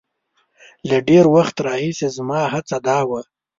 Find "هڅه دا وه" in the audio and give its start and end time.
2.53-3.21